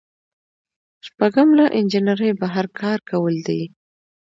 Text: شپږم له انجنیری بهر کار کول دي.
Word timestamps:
شپږم 1.05 1.49
له 1.59 1.65
انجنیری 1.77 2.31
بهر 2.41 2.65
کار 2.79 2.97
کول 3.09 3.35
دي. 3.47 3.61